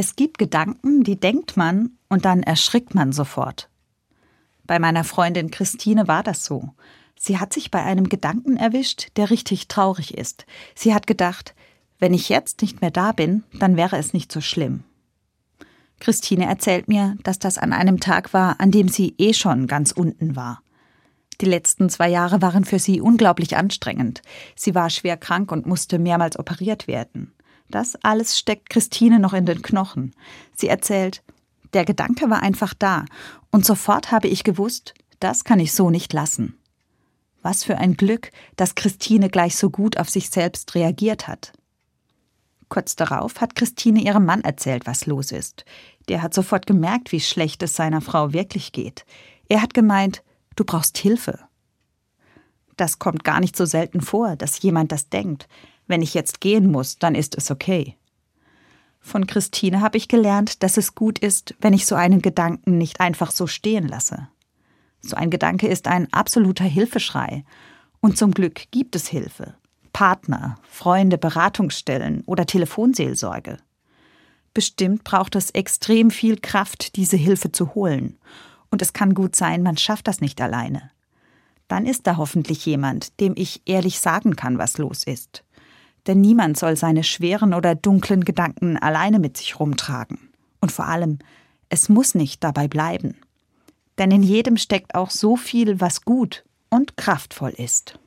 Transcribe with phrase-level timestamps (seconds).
[0.00, 3.68] Es gibt Gedanken, die denkt man und dann erschrickt man sofort.
[4.64, 6.68] Bei meiner Freundin Christine war das so.
[7.18, 10.46] Sie hat sich bei einem Gedanken erwischt, der richtig traurig ist.
[10.76, 11.56] Sie hat gedacht,
[11.98, 14.84] wenn ich jetzt nicht mehr da bin, dann wäre es nicht so schlimm.
[15.98, 19.90] Christine erzählt mir, dass das an einem Tag war, an dem sie eh schon ganz
[19.90, 20.62] unten war.
[21.40, 24.22] Die letzten zwei Jahre waren für sie unglaublich anstrengend.
[24.54, 27.32] Sie war schwer krank und musste mehrmals operiert werden.
[27.70, 30.14] Das alles steckt Christine noch in den Knochen.
[30.56, 31.22] Sie erzählt,
[31.74, 33.04] der Gedanke war einfach da,
[33.50, 36.58] und sofort habe ich gewusst, das kann ich so nicht lassen.
[37.42, 41.52] Was für ein Glück, dass Christine gleich so gut auf sich selbst reagiert hat.
[42.68, 45.64] Kurz darauf hat Christine ihrem Mann erzählt, was los ist.
[46.08, 49.04] Der hat sofort gemerkt, wie schlecht es seiner Frau wirklich geht.
[49.48, 50.22] Er hat gemeint,
[50.56, 51.38] du brauchst Hilfe.
[52.76, 55.48] Das kommt gar nicht so selten vor, dass jemand das denkt.
[55.88, 57.96] Wenn ich jetzt gehen muss, dann ist es okay.
[59.00, 63.00] Von Christine habe ich gelernt, dass es gut ist, wenn ich so einen Gedanken nicht
[63.00, 64.28] einfach so stehen lasse.
[65.00, 67.44] So ein Gedanke ist ein absoluter Hilfeschrei.
[68.00, 69.54] Und zum Glück gibt es Hilfe.
[69.94, 73.56] Partner, Freunde, Beratungsstellen oder Telefonseelsorge.
[74.52, 78.18] Bestimmt braucht es extrem viel Kraft, diese Hilfe zu holen.
[78.70, 80.90] Und es kann gut sein, man schafft das nicht alleine.
[81.66, 85.44] Dann ist da hoffentlich jemand, dem ich ehrlich sagen kann, was los ist
[86.06, 90.30] denn niemand soll seine schweren oder dunklen Gedanken alleine mit sich rumtragen.
[90.60, 91.18] Und vor allem,
[91.68, 93.16] es muss nicht dabei bleiben.
[93.98, 97.96] Denn in jedem steckt auch so viel, was gut und kraftvoll ist.